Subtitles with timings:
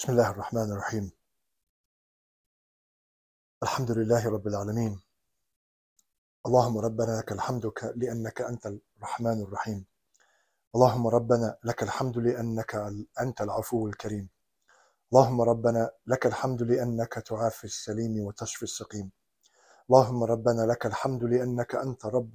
[0.00, 1.10] بسم الله الرحمن الرحيم
[3.62, 5.00] الحمد لله رب العالمين
[6.46, 8.64] اللهم ربنا لك الحمد لأنك أنت
[8.96, 9.84] الرحمن الرحيم
[10.74, 12.72] اللهم ربنا لك الحمد لأنك
[13.20, 14.28] أنت العفو الكريم
[15.12, 19.10] اللهم ربنا لك الحمد لأنك تعافي السليم وتشفي السقيم
[19.90, 22.32] اللهم ربنا لك الحمد لأنك أنت رب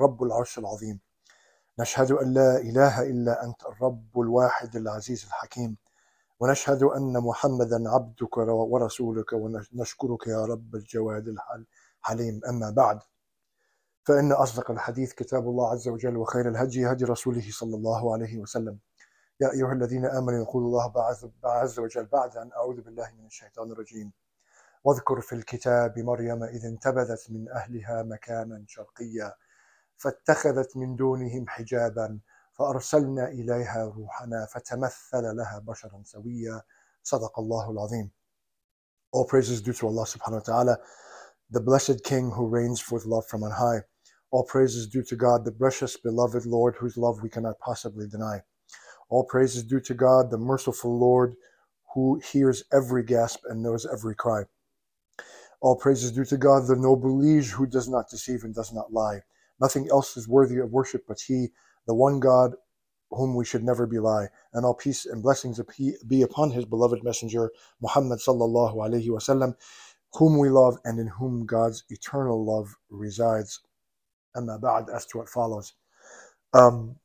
[0.00, 1.00] رب العرش العظيم
[1.78, 5.81] نشهد أن لا إله إلا أنت الرب الواحد العزيز الحكيم
[6.42, 11.66] ونشهد أن محمدا عبدك ورسولك ونشكرك يا رب الجواد الحل-
[12.00, 12.40] الحليم.
[12.48, 12.98] أما بعد
[14.04, 18.78] فإن أصدق الحديث كتاب الله عز وجل وخير الهدي هدي رسوله صلى الله عليه وسلم.
[19.40, 20.92] يا أيها الذين آمنوا يقول الله
[21.44, 24.12] عز وجل بعد أن أعوذ بالله من الشيطان الرجيم.
[24.84, 29.34] واذكر في الكتاب مريم إذ انتبذت من أهلها مكانا شرقيا
[29.96, 32.20] فاتخذت من دونهم حجابا
[32.53, 36.61] فأرسلنا إليها روحنا فتمثل لها بشرا سويا
[37.03, 38.11] صدق الله العظيم
[39.13, 40.77] All praises due to Allah subhanahu wa ta'ala,
[41.49, 43.83] the blessed King who reigns with love from on high.
[44.31, 48.43] All praises due to God, the precious beloved Lord whose love we cannot possibly deny.
[49.09, 51.35] All praises due to God, the merciful Lord
[51.93, 54.43] who hears every gasp and knows every cry.
[55.61, 58.91] All praises due to God, the noble liege who does not deceive and does not
[58.91, 59.21] lie.
[59.59, 61.47] Nothing else is worthy of worship but He,
[61.86, 62.52] the one God
[63.10, 64.28] whom we should never belie.
[64.54, 65.60] And all peace and blessings
[66.08, 69.54] be upon His beloved messenger, Muhammad sallallahu alaihi wasallam,
[70.14, 73.60] whom we love and in whom God's eternal love resides.
[74.36, 75.74] Amma ba'd, as to what follows.
[76.54, 76.96] Um,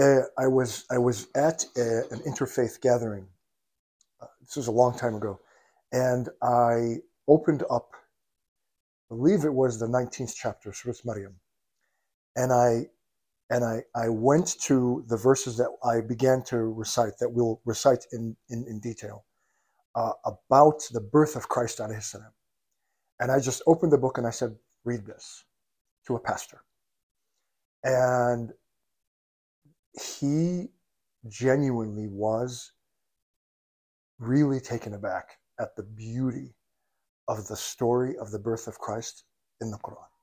[0.00, 3.26] uh, I was I was at a, an interfaith gathering.
[4.22, 5.40] Uh, this was a long time ago,
[5.92, 6.96] and I
[7.28, 7.92] opened up.
[9.12, 11.36] I believe it was the 19th chapter, Surah Maryam,
[12.36, 12.86] and I
[13.48, 18.06] and I, I went to the verses that I began to recite that we'll recite
[18.12, 19.24] in in, in detail
[19.96, 22.32] uh, about the birth of Christ salam.
[23.18, 25.44] And I just opened the book and I said, read this
[26.06, 26.62] to a pastor.
[27.82, 28.52] And
[30.18, 30.66] he
[31.28, 32.72] genuinely was
[34.18, 36.54] really taken aback at the beauty
[37.28, 39.24] of the story of the birth of Christ
[39.60, 40.15] in the Quran.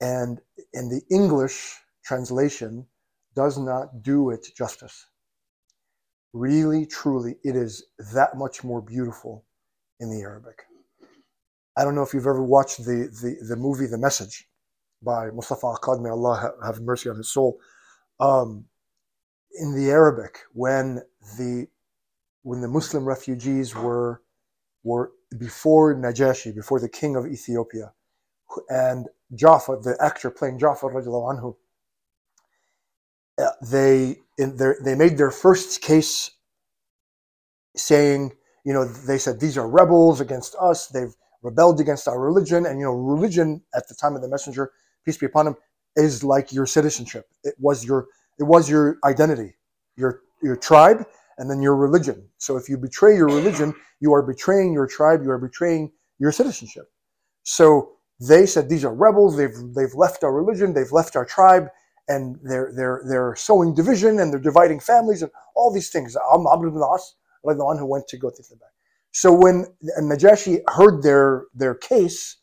[0.00, 0.40] And
[0.72, 2.86] in the English translation
[3.34, 5.06] does not do it justice.
[6.32, 7.84] Really, truly, it is
[8.14, 9.44] that much more beautiful
[10.00, 10.64] in the Arabic.
[11.76, 14.48] I don't know if you've ever watched the, the, the movie The Message
[15.02, 17.58] by Mustafa Akkad, may Allah have mercy on his soul.
[18.18, 18.64] Um,
[19.58, 21.02] in the Arabic, when
[21.38, 21.68] the
[22.42, 24.22] when the Muslim refugees were
[24.84, 27.92] were before Najashi, before the king of Ethiopia,
[28.68, 31.56] and Jafar, the actor playing radiallahu anhu,
[33.38, 36.30] uh, they their, they made their first case
[37.76, 38.32] saying,
[38.64, 40.88] you know, they said these are rebels against us.
[40.88, 44.72] They've rebelled against our religion, and you know, religion at the time of the messenger,
[45.04, 45.56] peace be upon him,
[45.96, 47.26] is like your citizenship.
[47.44, 48.06] It was your
[48.38, 49.54] it was your identity,
[49.96, 51.04] your your tribe,
[51.38, 52.28] and then your religion.
[52.38, 55.22] So if you betray your religion, you are betraying your tribe.
[55.22, 56.90] You are betraying your citizenship.
[57.42, 59.36] So they said these are rebels.
[59.36, 60.72] They've they've left our religion.
[60.72, 61.68] They've left our tribe,
[62.08, 66.16] and they're they're they're sowing division and they're dividing families and all these things.
[66.16, 68.70] Am- Amr ibn al-As, like the one who went to go to the back.
[69.12, 69.66] So when
[70.00, 72.38] Najashi heard their their case,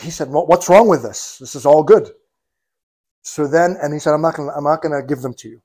[0.00, 1.38] he said, well, "What's wrong with this?
[1.38, 2.10] This is all good."
[3.22, 5.62] So then, and he said, "I'm not gonna I'm not gonna give them to you."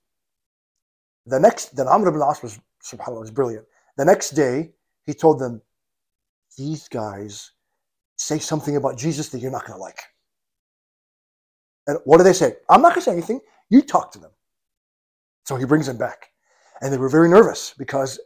[1.25, 3.65] The next, then Amr ibn al-As was subhanallah was brilliant.
[3.97, 4.71] The next day,
[5.05, 5.61] he told them,
[6.57, 7.51] "These guys
[8.21, 9.99] say something about Jesus that you're not gonna like."
[11.87, 12.55] And what do they say?
[12.69, 13.41] I'm not gonna say anything.
[13.69, 14.31] You talk to them.
[15.45, 16.29] So he brings them back.
[16.81, 18.19] And they were very nervous because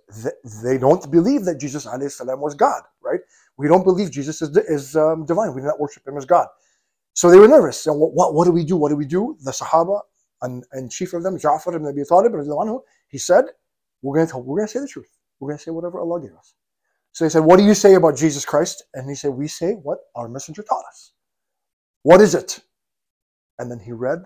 [0.64, 3.20] they don't believe that Jesus was God, right?
[3.58, 5.54] We don't believe Jesus is, is um, divine.
[5.54, 6.48] We do not worship him as God.
[7.14, 7.86] So they were nervous.
[7.88, 8.78] And what, what, what do we do?
[8.78, 9.38] What do we do?
[9.44, 10.02] The Sahaba
[10.42, 12.34] and, and chief of them, Ja'far ibn Abi Talib,
[13.08, 13.46] he said,
[14.02, 15.10] we're going to we're going to say the truth.
[15.40, 16.54] We're going to say whatever Allah gave us.
[17.16, 18.84] So he said, what do you say about Jesus Christ?
[18.94, 21.14] And he said, we say what our messenger taught us.
[22.04, 22.60] What is it?
[23.58, 24.26] And then he read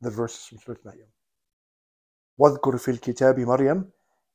[0.00, 1.08] the verses from Surah Maryam.
[2.38, 3.90] واذكر في الكتاب مريم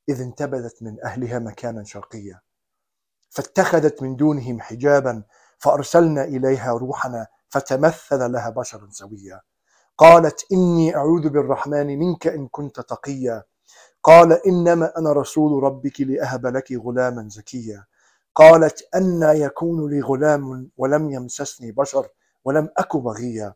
[0.10, 2.42] إذ انتبذت من أهلها مكانا شرقيا
[3.30, 5.24] فاتخذت من دونهم حجابا
[5.58, 9.42] فأرسلنا إليها روحنا فتمثل لها بشرا سويا
[9.98, 13.44] قالت إني أعوذ بالرحمن منك إن كنت تقيا
[14.08, 17.86] قال إنما أنا رسول ربك لأهب لك غلاما زكيا.
[18.36, 22.08] قالت أنا يكون لي غلام ولم يمسسني بشر
[22.46, 23.54] ولم أك بغيا.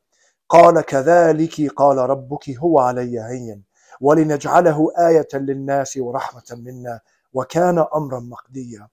[0.50, 3.64] قال كذلك قال ربك هو علي هين
[4.02, 7.00] ولنجعله آية للناس ورحمة منا
[7.34, 8.88] وكان أمرا مقضيا.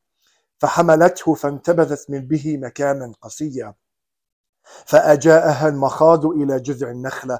[0.58, 3.74] فحملته فانتبذت من به مكانا قصيا.
[4.86, 7.38] فأجاءها المخاض إلى جذع النخلة.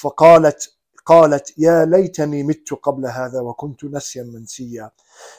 [0.00, 4.90] فقالت قالت يا ليتني مت قبل هذا وكنت نسيا منسيا.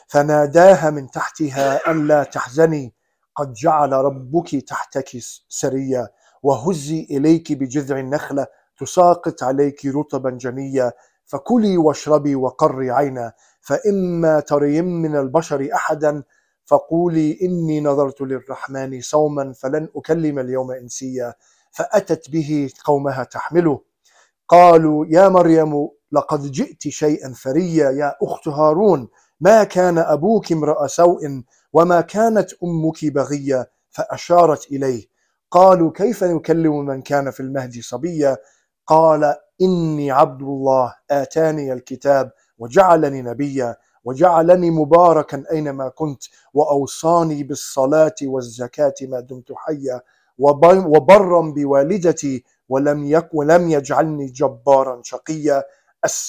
[0.06, 2.94] فناداها من تحتها ألا تحزني
[3.36, 5.08] قد جعل ربك تحتك
[5.48, 6.08] سريا
[6.42, 8.46] وهزي إليك بجذع النخلة
[8.78, 10.92] تساقط عليك رطبا جنيا
[11.26, 16.22] فكلي واشربي وقري عينا فإما ترين من البشر أحدا
[16.66, 21.34] فقولي إني نظرت للرحمن صوما فلن أكلم اليوم إنسيا.
[21.70, 23.80] فأتت به قومها تحمله.
[24.52, 29.08] قالوا يا مريم لقد جئت شيئا فريا يا أخت هارون
[29.40, 35.04] ما كان أبوك امرأ سوء وما كانت أمك بغيا فأشارت إليه.
[35.50, 38.36] قالوا كيف نكلم من كان في المهد صبيا؟
[38.86, 46.22] قال إني عبد الله آتاني الكتاب وجعلني نبيا وجعلني مباركا أينما كنت
[46.54, 50.00] وأوصاني بالصلاة والزكاة ما دمت حيا
[50.38, 55.63] وبرا بوالدتي ولم يك ولم يجعلني جبارا شقيا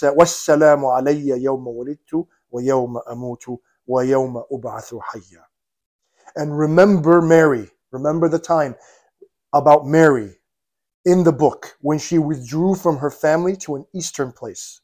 [0.04, 3.44] والسلام علي يوم ولدت ويوم أموت
[3.86, 5.44] ويوم أبعث حيا
[6.36, 8.76] And remember Mary, remember the time
[9.52, 10.38] about Mary
[11.04, 14.80] in the book when she withdrew from her family to an eastern place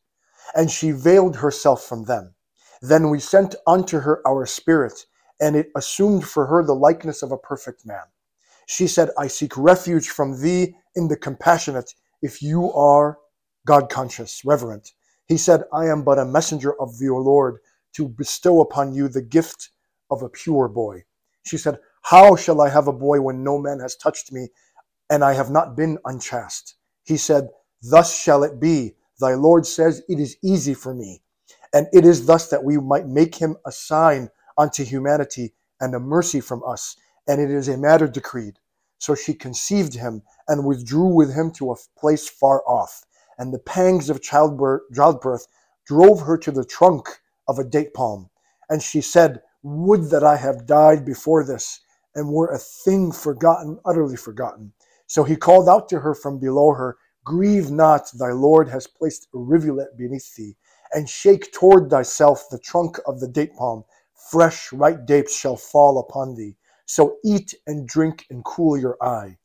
[0.57, 2.35] and she veiled herself from them.
[2.83, 5.07] Then we sent unto her our spirit,
[5.41, 8.05] and it assumed for her the likeness of a perfect man.
[8.70, 13.18] She said, I seek refuge from thee in the compassionate, if you are
[13.66, 14.92] God conscious, reverent.
[15.26, 17.62] He said, I am but a messenger of your Lord
[17.96, 19.72] to bestow upon you the gift
[20.12, 21.06] of a pure boy.
[21.48, 24.50] She said, How shall I have a boy when no man has touched me,
[25.10, 26.76] and I have not been unchaste?
[27.04, 27.48] He said,
[27.82, 28.94] Thus shall it be.
[29.20, 31.24] Thy Lord says, It is easy for me.
[31.74, 34.30] And it is thus that we might make him a sign
[34.60, 36.96] unto humanity and a mercy from us.
[37.30, 38.60] And it is a matter decreed.
[38.98, 43.06] So she conceived him and withdrew with him to a place far off.
[43.38, 45.48] And the pangs of childbirth, childbirth
[45.86, 47.08] drove her to the trunk
[47.48, 48.30] of a date palm.
[48.70, 51.80] And she said, Would that I have died before this
[52.16, 54.74] and were a thing forgotten, utterly forgotten.
[55.08, 59.28] So he called out to her from below her, Grieve not, thy Lord has placed
[59.34, 60.56] a rivulet beneath thee
[60.94, 63.84] and shake toward thyself the trunk of the date palm.
[64.32, 66.56] Fresh, ripe dates shall fall upon thee.
[66.90, 69.38] So eat and drink and cool your eye.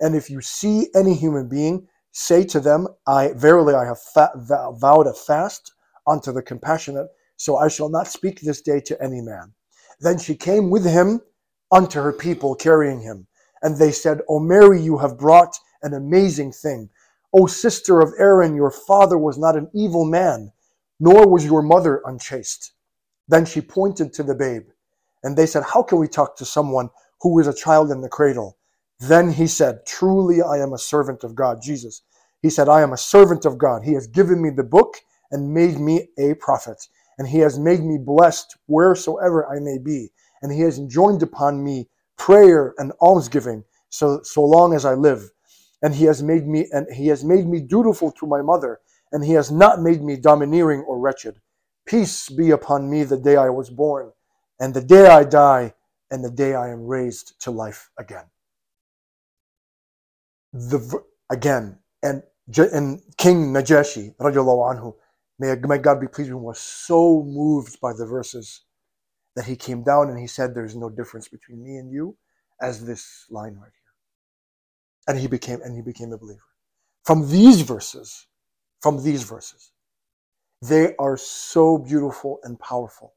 [0.00, 4.32] And if you see any human being, say to them, I verily I have fa-
[4.36, 5.72] vowed a fast
[6.06, 9.54] unto the compassionate, so I shall not speak this day to any man.
[10.00, 11.22] Then she came with him
[11.72, 13.26] unto her people, carrying him.
[13.62, 16.90] And they said, O Mary, you have brought an amazing thing.
[17.32, 20.52] O sister of Aaron, your father was not an evil man
[21.00, 22.74] nor was your mother unchaste.
[23.26, 24.68] Then she pointed to the babe,
[25.22, 26.90] and they said, How can we talk to someone
[27.20, 28.58] who is a child in the cradle?
[28.98, 31.60] Then he said, Truly I am a servant of God.
[31.62, 32.02] Jesus.
[32.42, 33.82] He said, I am a servant of God.
[33.84, 34.96] He has given me the book
[35.30, 36.86] and made me a prophet.
[37.18, 40.10] And he has made me blessed wheresoever I may be.
[40.42, 45.30] And he has enjoined upon me prayer and almsgiving so, so long as I live.
[45.82, 48.80] And he has made me and he has made me dutiful to my mother
[49.12, 51.40] and he has not made me domineering or wretched.
[51.86, 54.12] Peace be upon me the day I was born,
[54.60, 55.74] and the day I die,
[56.10, 58.26] and the day I am raised to life again.
[60.52, 62.22] The again, and
[62.56, 64.94] and King Najashi, anhu,
[65.38, 68.62] may, may God be pleased with him, was so moved by the verses
[69.36, 72.16] that he came down and he said, "There's no difference between me and you,
[72.60, 73.94] as this line right here."
[75.08, 76.42] And he became and he became a believer.
[77.04, 78.26] From these verses,
[78.80, 79.72] from these verses.
[80.62, 83.14] They are so beautiful and powerful,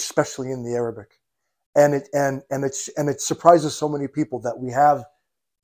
[0.00, 1.18] especially in the Arabic.
[1.76, 5.04] And it and and it's and it surprises so many people that we have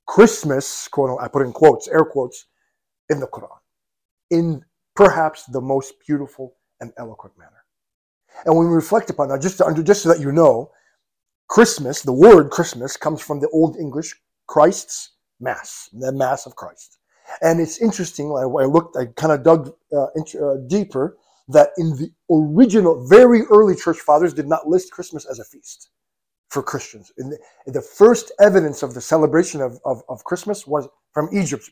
[0.06, 2.46] Christmas, quote I put in quotes, air quotes,
[3.08, 3.58] in the Quran,
[4.30, 4.64] in
[4.96, 7.64] perhaps the most beautiful and eloquent manner.
[8.44, 10.70] And when we reflect upon that, just to, just so that you know,
[11.48, 16.98] Christmas, the word Christmas, comes from the Old English Christ's Mass, the Mass of Christ.
[17.42, 18.26] And it's interesting.
[18.32, 21.16] I, I looked, I kind of dug uh, uh, deeper
[21.52, 25.90] that in the original, very early church fathers did not list Christmas as a feast
[26.48, 27.12] for Christians.
[27.16, 31.70] The, the first evidence of the celebration of, of, of, Christmas was from Egypt,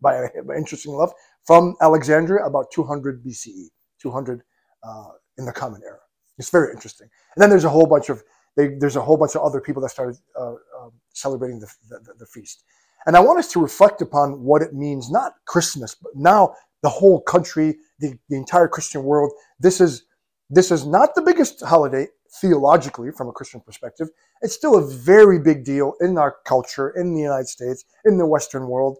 [0.00, 1.12] by, by interesting enough,
[1.44, 3.66] from Alexandria about 200 BCE,
[4.00, 4.42] 200
[4.82, 5.04] uh,
[5.38, 5.98] in the Common Era.
[6.38, 7.08] It's very interesting.
[7.34, 8.22] And then there's a whole bunch of
[8.56, 12.14] they, there's a whole bunch of other people that started uh, uh, celebrating the, the,
[12.18, 12.64] the, feast.
[13.06, 16.88] And I want us to reflect upon what it means, not Christmas, but now the
[16.88, 19.32] whole country, the, the entire Christian world.
[19.58, 20.04] This is
[20.50, 22.08] this is not the biggest holiday
[22.40, 24.08] theologically from a Christian perspective.
[24.42, 28.26] It's still a very big deal in our culture, in the United States, in the
[28.26, 28.98] Western world.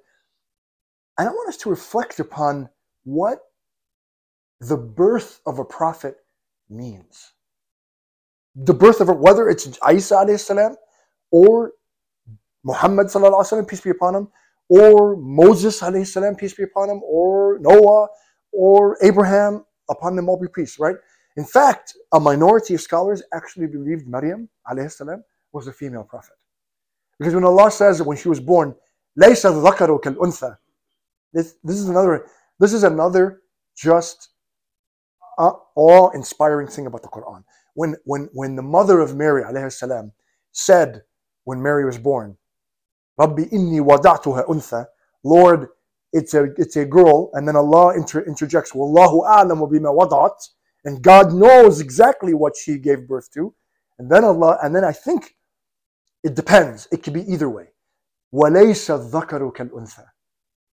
[1.18, 2.68] And I want us to reflect upon
[3.04, 3.40] what
[4.60, 6.16] the birth of a prophet
[6.68, 7.32] means.
[8.54, 10.76] The birth of a, whether it's Isa alayhi salam
[11.30, 11.72] or
[12.64, 14.28] Muhammad sallallahu wasallam, peace be upon him,
[14.68, 18.08] or Moses alayhi salam, peace be upon him, or Noah,
[18.52, 20.96] or Abraham, upon them all be peace, right?
[21.36, 24.48] In fact, a minority of scholars actually believed Maryam
[24.88, 26.36] salam was a female prophet.
[27.18, 28.74] Because when Allah says when she was born,
[29.16, 29.34] this,
[31.32, 32.26] this is another
[32.58, 33.42] this is another
[33.76, 34.30] just
[35.38, 37.44] uh, awe-inspiring thing about the Quran.
[37.74, 40.12] When when when the mother of Mary salam
[40.52, 41.02] said
[41.44, 42.36] when Mary was born,
[43.16, 44.86] Rabbi inni wada'tuha untha,
[45.24, 45.68] Lord,
[46.13, 50.49] it's a it's a girl, and then Allah inter- interjects, Wallahu a'lamu bima wada'at,
[50.85, 53.53] and God knows exactly what she gave birth to.
[53.99, 55.35] And then Allah, and then I think
[56.23, 56.87] it depends.
[56.91, 57.67] It could be either way.
[58.33, 60.05] وَلَيْسَ الذَّكَرُ كَالْأُنثَى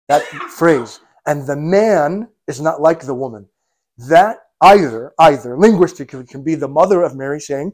[0.08, 1.00] That phrase.
[1.28, 3.48] And the man is not like the woman.
[3.98, 7.74] That either, either, linguistically can be the mother of Mary saying,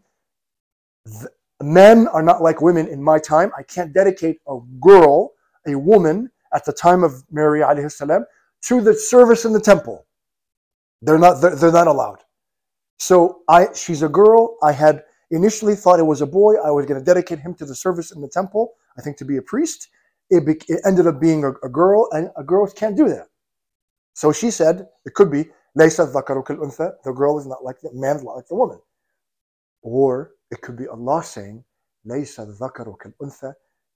[1.62, 3.52] men are not like women in my time.
[3.58, 5.32] I can't dedicate a girl,
[5.66, 8.25] a woman, At the time of Mary alayhi salam,
[8.63, 10.07] to the service in the temple.
[11.03, 12.19] They're not, they're, they're not allowed.
[12.99, 14.57] So I, she's a girl.
[14.63, 16.55] I had initially thought it was a boy.
[16.65, 19.25] I was going to dedicate him to the service in the temple, I think to
[19.25, 19.89] be a priest.
[20.31, 23.27] It, be, it ended up being a, a, girl, and a girl can't do that.
[24.15, 28.37] So she said, it could be, the girl is not like the man is not
[28.37, 28.79] like the woman.
[29.83, 31.65] Or it could be Allah saying,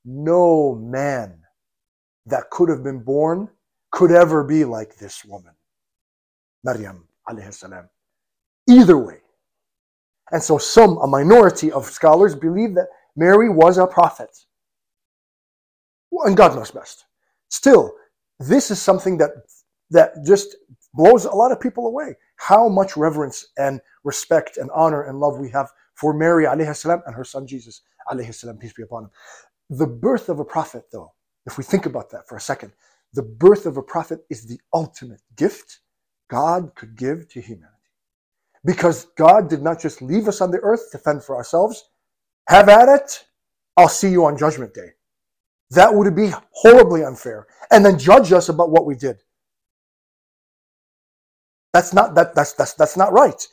[0.04, 1.45] no man
[2.26, 3.48] that could have been born
[3.92, 5.54] could ever be like this woman.
[6.64, 7.88] Maryam alayhi salam.
[8.68, 9.20] Either way,
[10.32, 14.36] and so some, a minority of scholars, believe that Mary was a prophet.
[16.24, 17.04] And God knows best.
[17.48, 17.92] Still,
[18.40, 19.30] this is something that
[19.90, 20.56] that just
[20.94, 22.16] blows a lot of people away.
[22.36, 27.02] How much reverence and respect and honor and love we have for Mary alayhi salam
[27.06, 29.10] and her son Jesus alayhi salam, peace be upon him.
[29.70, 31.12] The birth of a prophet, though,
[31.46, 32.72] if we think about that for a second,
[33.12, 35.80] the birth of a prophet is the ultimate gift
[36.28, 37.72] God could give to humanity.
[38.64, 41.88] Because God did not just leave us on the earth to fend for ourselves.
[42.48, 43.24] Have at it.
[43.76, 44.90] I'll see you on Judgment Day.
[45.70, 47.46] That would be horribly unfair.
[47.70, 49.18] And then judge us about what we did.
[51.72, 53.46] That's not that that's that's that's not right.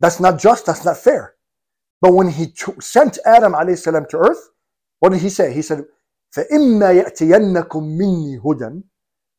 [0.00, 0.66] That's not just.
[0.66, 1.34] That's not fair.
[2.00, 4.50] But when he sent Adam salam to earth,
[4.98, 5.52] what did he say?
[5.52, 5.84] He said,
[6.35, 8.83] فَإِمَّا يَأْتِيَنَّكُم مِّنِّي هُدًى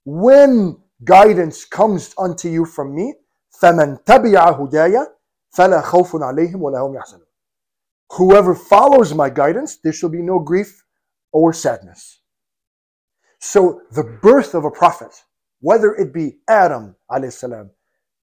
[0.05, 3.15] When guidance comes unto you from me,
[3.61, 5.07] فَمَنْ تَبِعَ هُدَايَ
[5.57, 7.27] فَلَا خَوْفٌ عَلَيْهِمْ وَلَا هُمْ يَحْزَنُونَ
[8.13, 10.85] Whoever follows my guidance, there shall be no grief
[11.33, 12.21] or sadness.
[13.41, 15.25] So the birth of a prophet,
[15.61, 17.71] whether it be Adam alayhi salam,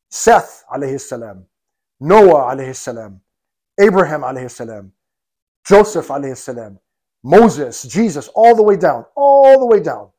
[0.09, 1.45] Seth alayhi salam,
[1.99, 3.21] Noah alayhi salam,
[3.79, 4.91] Abraham alayhi salam,
[5.67, 6.79] Joseph alayhi salam,
[7.22, 10.10] Moses, Jesus, all the way down, all the way down.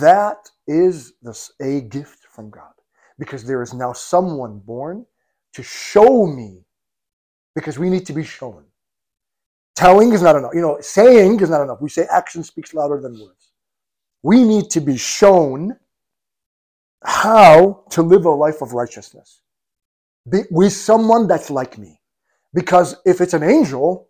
[0.00, 1.14] That is
[1.60, 2.72] a gift from God
[3.18, 5.06] because there is now someone born
[5.54, 6.64] to show me
[7.54, 8.64] because we need to be shown.
[9.74, 10.52] Telling is not enough.
[10.54, 11.80] You know, saying is not enough.
[11.80, 13.52] We say action speaks louder than words.
[14.22, 15.76] We need to be shown
[17.04, 19.40] how to live a life of righteousness
[20.28, 22.00] be, with someone that's like me.
[22.54, 24.08] Because if it's an angel,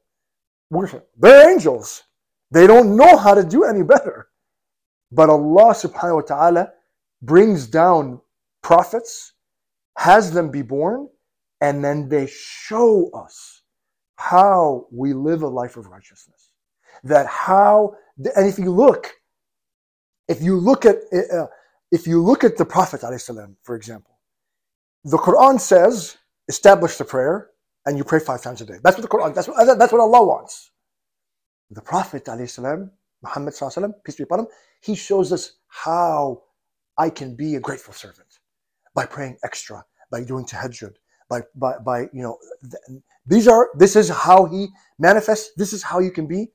[1.18, 2.02] they're angels.
[2.50, 4.28] They don't know how to do any better.
[5.10, 6.72] But Allah subhanahu wa ta'ala
[7.20, 8.20] brings down
[8.62, 9.34] prophets,
[9.96, 11.08] has them be born,
[11.60, 13.62] and then they show us
[14.16, 16.52] how we live a life of righteousness.
[17.04, 17.94] That how,
[18.36, 19.12] and if you look,
[20.28, 21.46] if you look at, uh,
[21.90, 23.02] if you look at the Prophet
[23.62, 24.18] for example,
[25.04, 26.16] the Quran says,
[26.48, 27.50] establish the prayer,
[27.86, 28.78] and you pray five times a day.
[28.82, 30.70] That's what the Quran, that's what, that's what Allah wants.
[31.70, 32.90] The Prophet ﷺ,
[33.22, 34.46] Muhammad ﷺ, peace be upon him,
[34.82, 36.42] he shows us how
[36.98, 38.28] I can be a grateful servant
[38.94, 40.94] by praying extra, by doing tahajjud,
[41.28, 45.82] by, by, by you know, th- these are, this is how he manifests, this is
[45.82, 46.52] how you can be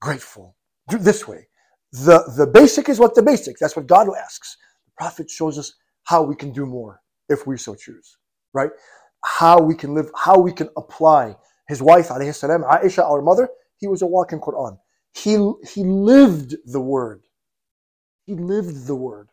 [0.00, 0.56] grateful.
[0.88, 1.46] Do this way.
[1.92, 4.56] The, the basic is what the basic, that's what God asks.
[4.86, 8.16] The Prophet shows us how we can do more if we so choose,
[8.52, 8.70] right?
[9.24, 11.36] How we can live, how we can apply.
[11.68, 13.48] His wife, alayhi salam, Aisha, our mother,
[13.78, 14.78] he was a walking Quran.
[15.14, 15.32] He,
[15.72, 17.22] he lived the word.
[18.26, 19.28] He lived the word,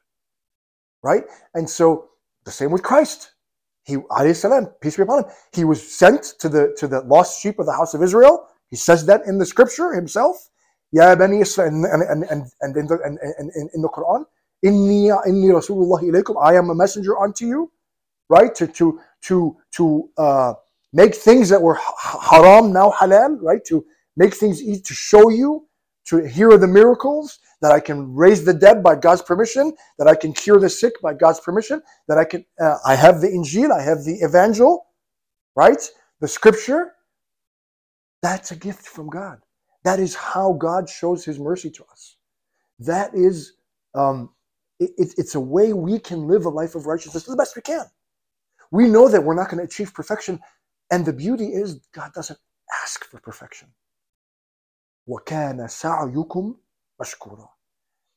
[1.04, 1.24] right?
[1.54, 2.10] And so
[2.46, 3.34] The same with Christ.
[3.84, 3.98] He,
[4.34, 7.66] salam, peace be upon him, he was sent to the to the lost sheep of
[7.68, 8.48] the house of Israel.
[8.70, 10.50] He says that in the scripture himself.
[10.92, 14.26] Ya Bani Israel, and, and, and, and, in the, and, and, and in the Quran,
[14.66, 17.72] Inni, inni Rasulullah ilaykum, I am a messenger unto you,
[18.30, 18.54] right?
[18.56, 20.54] To, to, to, to uh,
[20.94, 21.80] make things that were
[22.22, 23.64] haram now halal, right?
[23.66, 23.86] To
[24.18, 25.68] make things easy, to show you,
[26.06, 30.16] to hear the miracles, that I can raise the dead by God's permission, that I
[30.16, 33.72] can cure the sick by God's permission, that I can, uh, I have the Injil,
[33.72, 34.86] I have the Evangel,
[35.56, 35.82] right?
[36.22, 36.94] The scripture.
[38.22, 39.40] That's a gift from God.
[39.84, 42.18] That is how God shows his mercy to us.
[42.80, 43.54] That is,
[43.94, 44.30] um,
[44.80, 47.86] it, it's a way we can live a life of righteousness the best we can.
[48.71, 50.41] We know that we're not going to achieve perfection.
[50.91, 52.39] And the beauty is, God doesn't
[52.83, 53.69] ask for perfection.
[55.09, 56.57] وَكَانَ سَعْيُكُمْ
[57.03, 57.49] مَشْكُورًا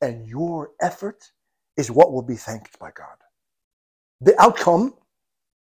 [0.00, 1.32] And your effort
[1.76, 3.16] is what will be thanked by God.
[4.20, 4.94] The outcome,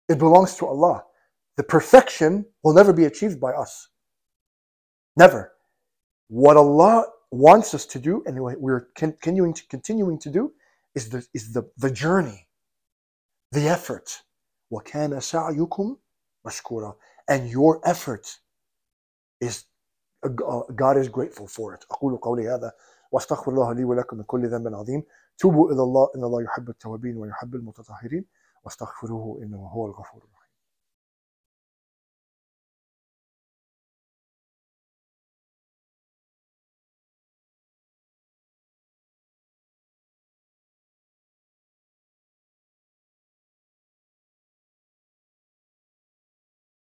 [0.10, 1.04] it belongs to Allah.
[1.58, 3.90] The perfection will never be achieved by us.
[5.16, 5.54] Never.
[6.28, 10.54] What Allah wants us to do, and we're continuing to continuing to do,
[10.94, 12.48] is the is the, the journey,
[13.52, 14.22] the effort.
[14.73, 15.97] وَكَانَ سَعْيُكُمْ
[16.45, 16.97] مَشْكُورًا.
[17.31, 18.27] And your effort
[19.41, 19.65] is
[20.75, 21.85] God is grateful for it.
[21.91, 22.73] أقول قولي هذا
[23.13, 25.03] واستغفر الله لي ولكم من كل ذنب عظيم.
[25.39, 28.25] توبوا إلى الله إن الله يحب التوابين ويحب المتطهرين.
[28.65, 30.25] واستغفروه إنه هو الغفور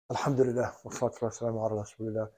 [0.09, 2.29] Alhamdulillah, wa salatu ala rasulillah,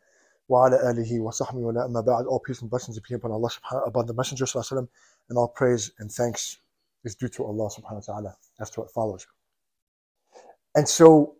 [0.47, 2.25] wa ala alihi wa sahbihi wa amma ba'd.
[2.25, 4.88] All peace and blessings be upon Allah subhanahu upon the Messenger sallallahu
[5.29, 6.57] and all praise and thanks
[7.03, 8.35] is due to Allah subhanahu wa ta'ala.
[8.59, 9.27] As to what follows.
[10.75, 11.35] And so,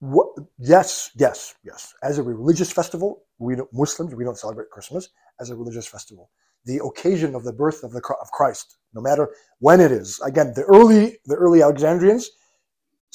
[0.00, 1.94] what, yes, yes, yes.
[2.02, 5.08] As a religious festival, we Muslims, we don't celebrate Christmas
[5.40, 6.30] as a religious festival.
[6.66, 10.20] The occasion of the birth of, the, of Christ, no matter when it is.
[10.20, 12.30] Again, the early, the early Alexandrians,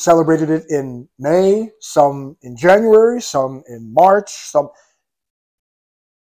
[0.02, 4.70] celebrated it in May, some in January, some in March, some.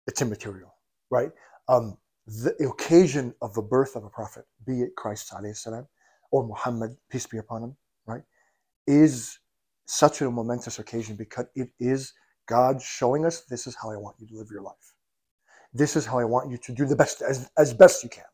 [0.08, 0.74] It's immaterial,
[1.10, 1.30] right?
[1.68, 5.88] Um, the occasion of the birth of a prophet, be it Christ salam,
[6.32, 8.22] or Muhammad, peace be upon him, right,
[8.86, 9.40] is
[9.86, 12.14] such a momentous occasion because it is
[12.48, 14.94] God showing us this is how I want you to live your life.
[15.74, 18.26] This is how I want you to do the best as, as best you can.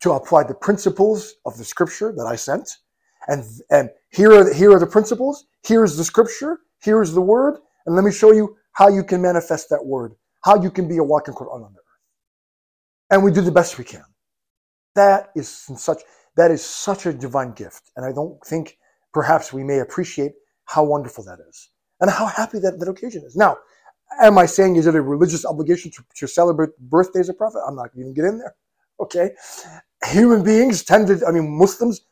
[0.00, 2.78] To apply the principles of the scripture that I sent,
[3.28, 5.46] and and here are the, here are the principles.
[5.64, 6.60] Here's the scripture.
[6.80, 10.14] Here's the word, and let me show you how you can manifest that word.
[10.44, 11.84] How you can be a walking Quran on the earth.
[13.10, 14.04] And we do the best we can.
[14.94, 16.02] That is such
[16.36, 18.78] that is such a divine gift, and I don't think
[19.12, 20.32] perhaps we may appreciate
[20.64, 23.34] how wonderful that is and how happy that, that occasion is.
[23.34, 23.56] Now,
[24.20, 27.60] am I saying is it a religious obligation to, to celebrate birthdays of prophet?
[27.66, 28.54] I'm not even get in there.
[29.00, 29.30] Okay,
[30.06, 31.26] human beings tend to.
[31.26, 32.02] I mean, Muslims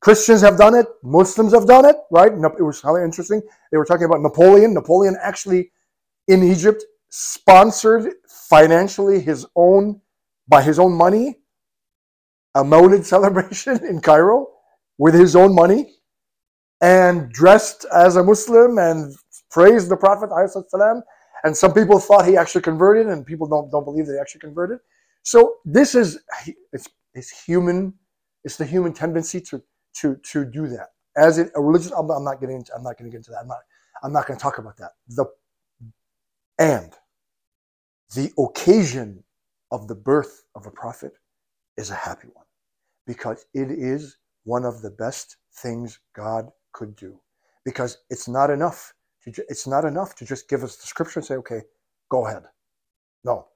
[0.00, 0.86] Christians have done it.
[1.02, 2.32] Muslims have done it, right?
[2.32, 3.42] It was highly interesting.
[3.70, 4.72] They were talking about Napoleon.
[4.72, 5.72] Napoleon actually,
[6.28, 10.00] in Egypt, sponsored financially his own,
[10.48, 11.36] by his own money,
[12.54, 14.48] a Mawlid celebration in Cairo
[14.98, 15.94] with his own money
[16.80, 19.14] and dressed as a Muslim and
[19.50, 20.30] praised the Prophet.
[21.44, 24.40] And some people thought he actually converted, and people don't, don't believe that he actually
[24.40, 24.78] converted.
[25.22, 26.20] So this is
[26.72, 27.94] it's, it's human.
[28.44, 29.62] It's the human tendency to
[29.94, 31.92] to to do that as it, a religious.
[31.92, 32.74] I'm, I'm not getting into.
[32.74, 33.40] I'm not going to get into that.
[33.42, 33.58] I'm not.
[34.02, 34.92] I'm not going to talk about that.
[35.08, 35.26] The
[36.58, 36.92] and
[38.14, 39.24] the occasion
[39.70, 41.12] of the birth of a prophet
[41.76, 42.46] is a happy one
[43.06, 47.20] because it is one of the best things God could do.
[47.64, 51.20] Because it's not enough to ju- it's not enough to just give us the scripture
[51.20, 51.62] and say, okay,
[52.08, 52.44] go ahead.
[53.24, 53.48] No,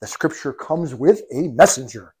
[0.00, 2.14] the scripture comes with a messenger.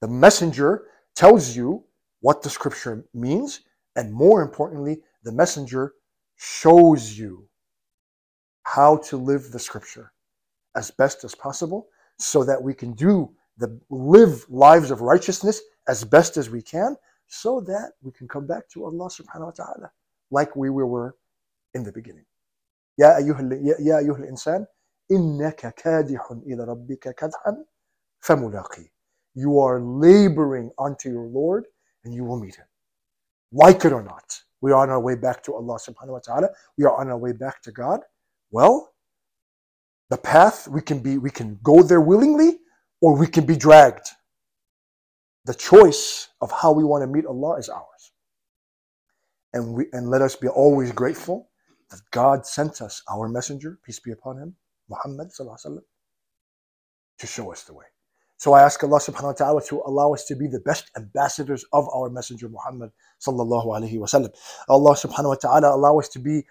[0.00, 0.84] The messenger
[1.14, 1.84] tells you
[2.21, 3.61] what the scripture means,
[3.95, 5.93] and more importantly, the messenger
[6.35, 7.47] shows you
[8.63, 10.11] how to live the scripture
[10.75, 11.87] as best as possible
[12.17, 16.95] so that we can do the live lives of righteousness as best as we can
[17.27, 19.91] so that we can come back to Allah subhanahu wa ta'ala
[20.31, 21.15] like we were
[21.73, 22.25] in the beginning.
[22.99, 23.41] يا أيها
[23.79, 24.65] يا أيها الإنسان
[25.11, 27.65] إنك كادح إلى ربك كدحا
[28.19, 28.89] فملاقيه.
[29.35, 31.65] You are laboring unto your Lord
[32.04, 32.66] and you will meet him.
[33.52, 36.48] Like it or not, we are on our way back to Allah subhanahu wa ta'ala.
[36.78, 38.00] We are on our way back to God.
[38.50, 38.92] Well,
[40.10, 42.58] the path we can be we can go there willingly
[43.00, 44.08] or we can be dragged.
[45.44, 48.12] The choice of how we want to meet Allah is ours.
[49.52, 51.50] And, we, and let us be always grateful
[51.90, 54.54] that God sent us our messenger, peace be upon him,
[54.88, 55.84] Muhammad sallallahu alaihi wasallam,
[57.18, 57.86] to show us the way.
[58.42, 61.64] So I ask Allah subhanahu wa ta'ala to allow us to be the best ambassadors
[61.72, 64.34] of our messenger Muhammad sallallahu alaihi wasallam.
[64.68, 66.42] Allah subhanahu wa ta'ala allow us to be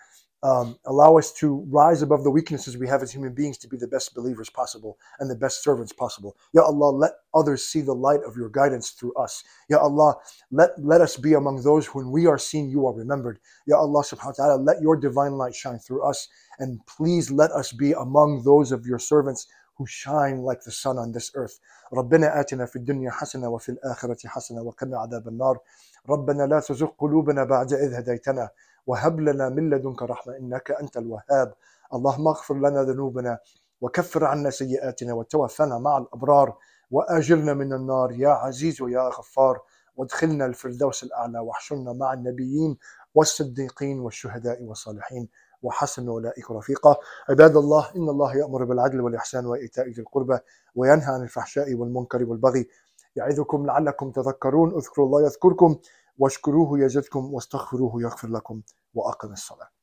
[0.42, 3.76] um, allow us to rise above the weaknesses we have as human beings to be
[3.76, 6.38] the best believers possible and the best servants possible.
[6.54, 9.44] Ya Allah, let others see the light of your guidance through us.
[9.70, 10.16] Ya Allah,
[10.50, 13.38] let, let us be among those when we are seen, you are remembered.
[13.68, 16.30] Ya Allah subhanahu wa ta'ala, let your divine light shine through us.
[16.58, 19.46] And please let us be among those of your servants
[19.82, 21.60] who shine like the sun on this earth.
[21.94, 25.60] ربنا آتنا في الدنيا حسنة وفي الآخرة حسنة وقنا عذاب النار.
[26.10, 28.50] ربنا لا تزغ قلوبنا بعد إذ هديتنا
[28.88, 31.54] وهب لنا من لدنك رحمة إنك أنت الوهاب.
[31.94, 33.39] اللهم اغفر لنا ذنوبنا
[33.82, 36.58] وكفر عنا سيئاتنا وتوفنا مع الأبرار
[36.91, 38.12] وآجرنا من النار.
[38.12, 39.62] يا عزيز يا غفار
[39.96, 42.78] وادخلنا الفردوس الأعلى واحشرنا مع النبيين
[43.15, 45.30] والصديقين والشهداء والصالحين.
[45.62, 46.95] وحسن أولئك رفيقا.
[47.30, 50.38] عباد الله إن الله يأمر بالعدل والإحسان وإيتاء ذي القربى
[50.76, 52.67] وينهى عن الفحشاء والمنكر والبغي
[53.15, 54.76] يعظكم لعلكم تذكرون.
[54.76, 55.78] اذكروا الله يذكركم
[56.17, 58.62] واشكروه يزدكم واستغفروه يغفر لكم.
[58.93, 59.81] وأقم الصلاة.